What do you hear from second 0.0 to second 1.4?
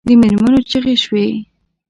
د مېرمنو چیغې شوې.